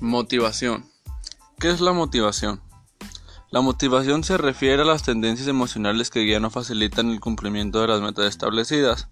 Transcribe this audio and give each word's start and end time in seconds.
Motivación. 0.00 0.88
¿Qué 1.58 1.70
es 1.70 1.80
la 1.80 1.92
motivación? 1.92 2.60
La 3.50 3.62
motivación 3.62 4.22
se 4.22 4.38
refiere 4.38 4.82
a 4.82 4.84
las 4.84 5.02
tendencias 5.02 5.48
emocionales 5.48 6.10
que 6.10 6.20
guían 6.20 6.44
o 6.44 6.50
facilitan 6.50 7.10
el 7.10 7.18
cumplimiento 7.18 7.80
de 7.80 7.88
las 7.88 8.00
metas 8.00 8.26
establecidas. 8.26 9.08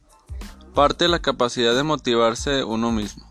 Parte 0.76 1.06
de 1.06 1.08
la 1.08 1.18
capacidad 1.18 1.74
de 1.74 1.82
motivarse 1.82 2.62
uno 2.62 2.92
mismo. 2.92 3.26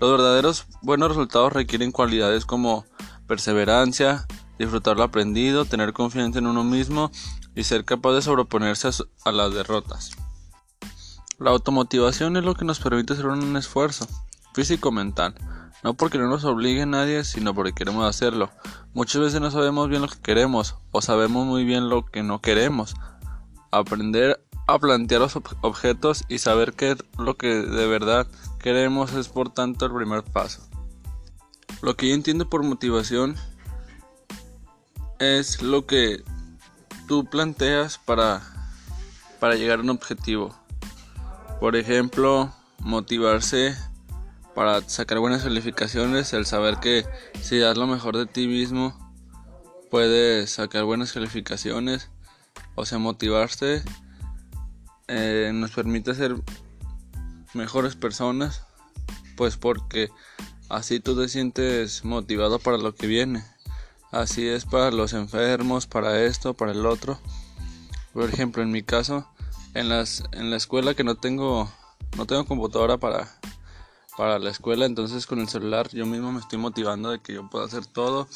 Los 0.00 0.10
verdaderos 0.10 0.66
buenos 0.82 1.08
resultados 1.08 1.54
requieren 1.54 1.92
cualidades 1.92 2.44
como 2.44 2.84
perseverancia, 3.26 4.26
disfrutar 4.58 4.98
lo 4.98 5.04
aprendido, 5.04 5.64
tener 5.64 5.94
confianza 5.94 6.40
en 6.40 6.46
uno 6.46 6.62
mismo 6.62 7.10
y 7.54 7.64
ser 7.64 7.86
capaz 7.86 8.12
de 8.12 8.20
sobreponerse 8.20 8.90
a 9.24 9.32
las 9.32 9.54
derrotas. 9.54 10.10
La 11.38 11.52
automotivación 11.52 12.36
es 12.36 12.44
lo 12.44 12.54
que 12.54 12.66
nos 12.66 12.80
permite 12.80 13.14
hacer 13.14 13.28
un 13.28 13.56
esfuerzo 13.56 14.06
físico-mental 14.54 15.34
no 15.82 15.94
porque 15.94 16.18
no 16.18 16.28
nos 16.28 16.44
obligue 16.44 16.86
nadie, 16.86 17.24
sino 17.24 17.54
porque 17.54 17.72
queremos 17.72 18.08
hacerlo. 18.08 18.50
Muchas 18.94 19.20
veces 19.20 19.40
no 19.40 19.50
sabemos 19.50 19.88
bien 19.88 20.02
lo 20.02 20.08
que 20.08 20.20
queremos 20.20 20.76
o 20.92 21.02
sabemos 21.02 21.46
muy 21.46 21.64
bien 21.64 21.88
lo 21.88 22.06
que 22.06 22.22
no 22.22 22.40
queremos. 22.40 22.94
Aprender 23.72 24.44
a 24.68 24.78
plantear 24.78 25.22
los 25.22 25.36
objetos 25.60 26.24
y 26.28 26.38
saber 26.38 26.74
qué 26.74 26.92
es 26.92 26.98
lo 27.18 27.36
que 27.36 27.48
de 27.48 27.86
verdad 27.88 28.28
queremos 28.60 29.12
es 29.14 29.28
por 29.28 29.50
tanto 29.50 29.86
el 29.86 29.92
primer 29.92 30.22
paso. 30.22 30.62
Lo 31.80 31.96
que 31.96 32.08
yo 32.08 32.14
entiendo 32.14 32.48
por 32.48 32.62
motivación 32.62 33.34
es 35.18 35.62
lo 35.62 35.84
que 35.86 36.22
tú 37.08 37.24
planteas 37.24 37.98
para, 37.98 38.40
para 39.40 39.56
llegar 39.56 39.80
a 39.80 39.82
un 39.82 39.90
objetivo. 39.90 40.54
Por 41.58 41.74
ejemplo, 41.74 42.52
motivarse 42.78 43.76
para 44.54 44.80
sacar 44.88 45.18
buenas 45.18 45.42
calificaciones, 45.42 46.32
el 46.32 46.46
saber 46.46 46.78
que 46.78 47.06
si 47.40 47.58
das 47.58 47.76
lo 47.76 47.86
mejor 47.86 48.16
de 48.16 48.26
ti 48.26 48.46
mismo, 48.46 48.98
puedes 49.90 50.50
sacar 50.50 50.84
buenas 50.84 51.12
calificaciones, 51.12 52.10
o 52.74 52.84
sea, 52.86 52.98
motivarse 52.98 53.82
eh, 55.08 55.50
nos 55.52 55.72
permite 55.72 56.14
ser 56.14 56.36
mejores 57.54 57.96
personas, 57.96 58.64
pues 59.36 59.56
porque 59.56 60.10
así 60.68 61.00
tú 61.00 61.20
te 61.20 61.28
sientes 61.28 62.04
motivado 62.04 62.58
para 62.58 62.78
lo 62.78 62.94
que 62.94 63.06
viene. 63.06 63.44
Así 64.10 64.46
es 64.46 64.64
para 64.64 64.90
los 64.90 65.14
enfermos, 65.14 65.86
para 65.86 66.22
esto, 66.22 66.54
para 66.54 66.72
el 66.72 66.84
otro. 66.86 67.18
Por 68.12 68.28
ejemplo, 68.28 68.62
en 68.62 68.70
mi 68.70 68.82
caso, 68.82 69.26
en 69.74 69.88
las 69.88 70.24
en 70.32 70.50
la 70.50 70.56
escuela 70.56 70.94
que 70.94 71.04
no 71.04 71.14
tengo 71.14 71.70
no 72.16 72.26
tengo 72.26 72.44
computadora 72.44 72.98
para 72.98 73.40
para 74.16 74.38
la 74.38 74.50
escuela, 74.50 74.84
entonces 74.84 75.26
con 75.26 75.40
el 75.40 75.48
celular 75.48 75.88
yo 75.90 76.04
mismo 76.06 76.32
me 76.32 76.40
estoy 76.40 76.58
motivando 76.58 77.10
de 77.10 77.20
que 77.20 77.34
yo 77.34 77.48
puedo 77.48 77.64
hacer 77.64 77.86
todo, 77.86 78.28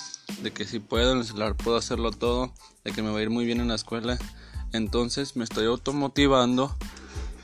de 0.42 0.52
que 0.52 0.64
si 0.64 0.80
puedo 0.80 1.12
en 1.12 1.18
el 1.18 1.24
celular 1.24 1.54
puedo 1.54 1.76
hacerlo 1.76 2.10
todo, 2.10 2.52
de 2.84 2.92
que 2.92 3.02
me 3.02 3.10
va 3.10 3.18
a 3.18 3.22
ir 3.22 3.30
muy 3.30 3.44
bien 3.44 3.60
en 3.60 3.68
la 3.68 3.74
escuela. 3.74 4.18
Entonces 4.72 5.36
me 5.36 5.44
estoy 5.44 5.66
automotivando 5.66 6.74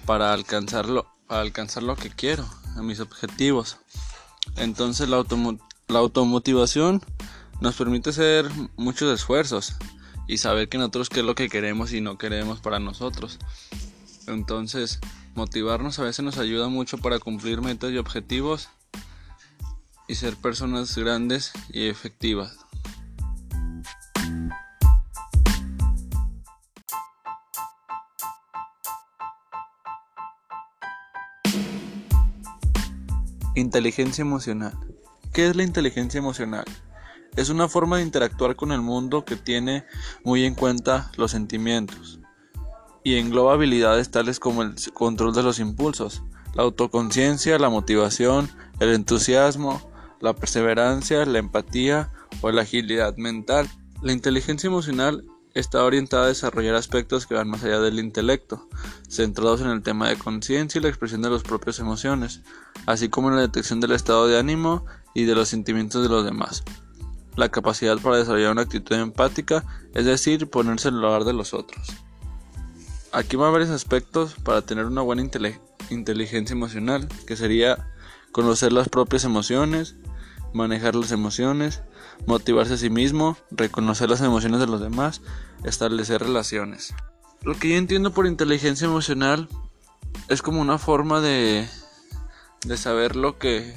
para 0.06 0.32
alcanzarlo, 0.32 1.06
para 1.26 1.42
alcanzar 1.42 1.82
lo 1.82 1.96
que 1.96 2.10
quiero, 2.10 2.46
a 2.76 2.82
mis 2.82 3.00
objetivos. 3.00 3.78
Entonces 4.56 5.08
la, 5.08 5.24
la 5.88 5.98
automotivación 5.98 7.02
nos 7.60 7.76
permite 7.76 8.10
hacer 8.10 8.50
muchos 8.76 9.12
esfuerzos 9.14 9.76
y 10.26 10.38
saber 10.38 10.68
que 10.68 10.78
nosotros 10.78 11.10
qué 11.10 11.20
es 11.20 11.26
lo 11.26 11.34
que 11.34 11.48
queremos 11.48 11.92
y 11.92 12.00
no 12.00 12.18
queremos 12.18 12.60
para 12.60 12.78
nosotros. 12.78 13.38
Entonces, 14.26 15.00
Motivarnos 15.34 15.98
a 15.98 16.02
veces 16.02 16.22
nos 16.22 16.36
ayuda 16.36 16.68
mucho 16.68 16.98
para 16.98 17.18
cumplir 17.18 17.62
metas 17.62 17.90
y 17.90 17.96
objetivos 17.96 18.68
y 20.06 20.14
ser 20.14 20.36
personas 20.36 20.94
grandes 20.96 21.52
y 21.70 21.88
efectivas. 21.88 22.58
Inteligencia 33.54 34.22
emocional. 34.22 34.78
¿Qué 35.32 35.48
es 35.48 35.56
la 35.56 35.62
inteligencia 35.62 36.18
emocional? 36.18 36.64
Es 37.36 37.48
una 37.48 37.68
forma 37.68 37.96
de 37.96 38.02
interactuar 38.02 38.54
con 38.54 38.72
el 38.72 38.82
mundo 38.82 39.24
que 39.24 39.36
tiene 39.36 39.86
muy 40.24 40.44
en 40.44 40.54
cuenta 40.54 41.10
los 41.16 41.30
sentimientos, 41.30 42.21
y 43.04 43.16
engloba 43.16 43.54
habilidades 43.54 44.10
tales 44.10 44.38
como 44.38 44.62
el 44.62 44.74
control 44.92 45.34
de 45.34 45.42
los 45.42 45.58
impulsos, 45.58 46.22
la 46.54 46.62
autoconciencia, 46.62 47.58
la 47.58 47.70
motivación, 47.70 48.50
el 48.80 48.90
entusiasmo, 48.90 49.80
la 50.20 50.34
perseverancia, 50.34 51.24
la 51.26 51.38
empatía 51.38 52.10
o 52.40 52.50
la 52.50 52.62
agilidad 52.62 53.16
mental. 53.16 53.68
La 54.02 54.12
inteligencia 54.12 54.68
emocional 54.68 55.24
está 55.54 55.84
orientada 55.84 56.24
a 56.24 56.28
desarrollar 56.28 56.74
aspectos 56.74 57.26
que 57.26 57.34
van 57.34 57.48
más 57.48 57.62
allá 57.64 57.80
del 57.80 57.98
intelecto, 57.98 58.68
centrados 59.08 59.60
en 59.60 59.68
el 59.68 59.82
tema 59.82 60.08
de 60.08 60.16
conciencia 60.16 60.78
y 60.78 60.82
la 60.82 60.88
expresión 60.88 61.22
de 61.22 61.30
las 61.30 61.42
propias 61.42 61.78
emociones, 61.78 62.40
así 62.86 63.08
como 63.08 63.28
en 63.28 63.36
la 63.36 63.42
detección 63.42 63.80
del 63.80 63.92
estado 63.92 64.26
de 64.28 64.38
ánimo 64.38 64.84
y 65.14 65.24
de 65.24 65.34
los 65.34 65.48
sentimientos 65.48 66.02
de 66.02 66.08
los 66.08 66.24
demás. 66.24 66.62
La 67.36 67.50
capacidad 67.50 67.98
para 67.98 68.18
desarrollar 68.18 68.52
una 68.52 68.62
actitud 68.62 68.94
empática, 68.96 69.64
es 69.94 70.04
decir, 70.04 70.48
ponerse 70.48 70.88
en 70.88 70.96
el 70.96 71.00
lugar 71.00 71.24
de 71.24 71.32
los 71.32 71.54
otros. 71.54 71.88
Aquí 73.12 73.36
va 73.36 73.48
a 73.48 73.50
varios 73.50 73.70
aspectos 73.70 74.34
para 74.42 74.62
tener 74.62 74.86
una 74.86 75.02
buena 75.02 75.22
inteligencia 75.90 76.54
emocional, 76.54 77.08
que 77.26 77.36
sería 77.36 77.90
conocer 78.32 78.72
las 78.72 78.88
propias 78.88 79.24
emociones, 79.24 79.96
manejar 80.54 80.94
las 80.94 81.12
emociones, 81.12 81.82
motivarse 82.26 82.74
a 82.74 82.78
sí 82.78 82.88
mismo, 82.88 83.36
reconocer 83.50 84.08
las 84.08 84.22
emociones 84.22 84.60
de 84.60 84.66
los 84.66 84.80
demás, 84.80 85.20
establecer 85.64 86.22
relaciones. 86.22 86.94
Lo 87.42 87.58
que 87.58 87.68
yo 87.68 87.76
entiendo 87.76 88.12
por 88.12 88.26
inteligencia 88.26 88.86
emocional 88.86 89.48
es 90.28 90.40
como 90.40 90.62
una 90.62 90.78
forma 90.78 91.20
de, 91.20 91.68
de 92.64 92.76
saber 92.76 93.16
lo 93.16 93.38
que, 93.38 93.74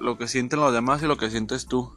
lo 0.00 0.18
que 0.18 0.26
sienten 0.26 0.60
los 0.60 0.72
demás 0.72 1.02
y 1.02 1.06
lo 1.06 1.16
que 1.16 1.30
sientes 1.30 1.66
tú. 1.66 1.96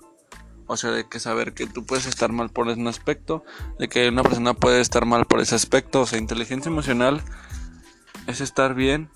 O 0.68 0.78
sea, 0.78 0.92
de 0.92 1.08
que 1.08 1.20
saber 1.20 1.54
que 1.54 1.66
tú 1.66 1.86
puedes 1.86 2.06
estar 2.06 2.32
mal 2.32 2.50
por 2.50 2.68
un 2.68 2.88
aspecto, 2.88 3.44
de 3.80 3.88
que 3.88 4.10
una 4.10 4.24
persona 4.24 4.54
puede 4.54 4.82
estar 4.82 5.06
mal 5.06 5.26
por 5.26 5.40
ese 5.40 5.56
aspecto. 5.56 6.02
O 6.02 6.06
sea, 6.06 6.20
inteligencia 6.20 6.70
emocional 6.70 7.22
es 8.28 8.42
estar 8.42 8.74
bien 8.76 9.10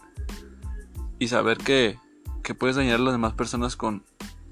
y 1.20 1.28
saber 1.28 1.58
que, 1.58 2.00
que 2.42 2.56
puedes 2.56 2.78
dañar 2.78 2.96
a 2.96 3.04
las 3.04 3.14
demás 3.14 3.34
personas 3.34 3.76
con, 3.76 4.04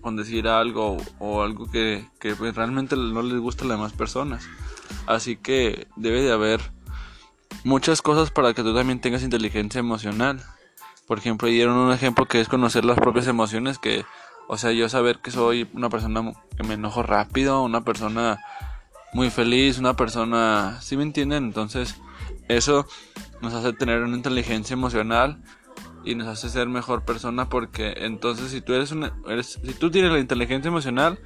con 0.01 0.15
decir 0.15 0.47
algo 0.47 0.97
o 1.19 1.41
algo 1.41 1.69
que, 1.69 2.07
que 2.19 2.33
realmente 2.35 2.95
no 2.95 3.21
les 3.21 3.39
gusta 3.39 3.65
a 3.65 3.67
las 3.69 3.77
demás 3.77 3.93
personas. 3.93 4.47
Así 5.07 5.37
que 5.37 5.87
debe 5.95 6.21
de 6.21 6.31
haber 6.31 6.61
muchas 7.63 8.01
cosas 8.01 8.31
para 8.31 8.53
que 8.53 8.63
tú 8.63 8.73
también 8.73 9.01
tengas 9.01 9.23
inteligencia 9.23 9.79
emocional. 9.79 10.43
Por 11.07 11.17
ejemplo, 11.17 11.47
dieron 11.47 11.77
un 11.77 11.91
ejemplo 11.91 12.27
que 12.27 12.39
es 12.39 12.47
conocer 12.47 12.85
las 12.85 12.97
propias 12.97 13.27
emociones 13.27 13.79
que 13.79 14.05
o 14.51 14.57
sea, 14.57 14.71
yo 14.71 14.89
saber 14.89 15.19
que 15.19 15.29
soy 15.29 15.69
una 15.73 15.89
persona 15.89 16.33
que 16.57 16.63
me 16.63 16.73
enojo 16.73 17.03
rápido, 17.03 17.61
una 17.61 17.81
persona 17.81 18.39
muy 19.13 19.29
feliz, 19.29 19.77
una 19.77 19.95
persona, 19.95 20.79
¿sí 20.81 20.97
me 20.97 21.03
entienden? 21.03 21.43
Entonces, 21.43 22.01
eso 22.47 22.87
nos 23.41 23.53
hace 23.53 23.73
tener 23.73 24.01
una 24.01 24.17
inteligencia 24.17 24.73
emocional 24.73 25.43
y 26.03 26.15
nos 26.15 26.27
hace 26.27 26.49
ser 26.49 26.67
mejor 26.67 27.05
persona 27.05 27.47
porque 27.47 27.93
entonces 27.97 28.49
si 28.49 28.59
tú 28.61 28.73
eres 28.73 28.91
una 28.91 29.13
eres, 29.27 29.59
si 29.63 29.73
tú 29.75 29.91
tienes 29.91 30.11
la 30.11 30.17
inteligencia 30.17 30.69
emocional, 30.69 31.19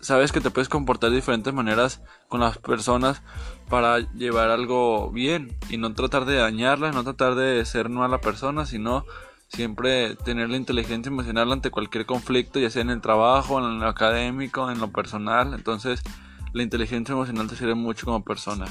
sabes 0.00 0.30
que 0.30 0.42
te 0.42 0.50
puedes 0.50 0.68
comportar 0.68 1.08
de 1.08 1.16
diferentes 1.16 1.54
maneras 1.54 2.02
con 2.28 2.40
las 2.40 2.58
personas 2.58 3.22
para 3.70 4.00
llevar 4.12 4.50
algo 4.50 5.10
bien 5.10 5.56
y 5.70 5.78
no 5.78 5.94
tratar 5.94 6.26
de 6.26 6.36
dañarlas, 6.36 6.94
no 6.94 7.04
tratar 7.04 7.36
de 7.36 7.64
ser 7.64 7.88
mala 7.88 8.20
persona, 8.20 8.66
sino 8.66 9.06
siempre 9.50 10.14
tener 10.16 10.48
la 10.48 10.56
inteligencia 10.56 11.10
emocional 11.10 11.52
ante 11.52 11.70
cualquier 11.70 12.06
conflicto, 12.06 12.58
ya 12.58 12.70
sea 12.70 12.82
en 12.82 12.90
el 12.90 13.00
trabajo, 13.00 13.58
en 13.58 13.80
lo 13.80 13.88
académico, 13.88 14.70
en 14.70 14.78
lo 14.78 14.90
personal. 14.90 15.54
Entonces, 15.54 16.02
la 16.52 16.62
inteligencia 16.62 17.12
emocional 17.12 17.48
te 17.48 17.56
sirve 17.56 17.74
mucho 17.74 18.06
como 18.06 18.24
persona. 18.24 18.66